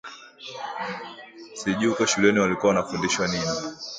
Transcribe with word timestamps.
Sijui 1.53 1.87
huko 1.87 2.05
shuleni 2.05 2.39
walikuwa 2.39 2.67
wanafundishwa 2.67 3.27
nini 3.27 3.45